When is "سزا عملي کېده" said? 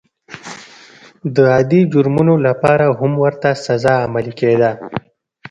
3.65-4.71